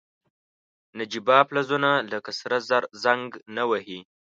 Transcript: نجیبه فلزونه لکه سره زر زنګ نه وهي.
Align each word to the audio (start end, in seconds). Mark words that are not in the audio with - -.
نجیبه 0.97 1.37
فلزونه 1.47 1.91
لکه 2.11 2.31
سره 2.39 2.57
زر 2.69 2.83
زنګ 3.03 3.29
نه 3.55 3.63
وهي. 3.69 3.99